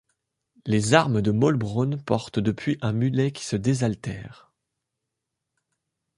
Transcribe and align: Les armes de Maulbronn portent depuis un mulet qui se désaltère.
Les 0.65 0.95
armes 0.95 1.21
de 1.21 1.29
Maulbronn 1.29 2.01
portent 2.01 2.39
depuis 2.39 2.79
un 2.81 2.91
mulet 2.91 3.31
qui 3.31 3.43
se 3.45 3.55
désaltère. 3.55 4.51